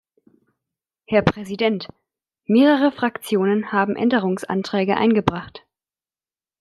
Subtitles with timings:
[1.05, 1.87] Herr Präsident,
[2.47, 5.63] mehrere Fraktionen haben Änderungsanträge eingebracht.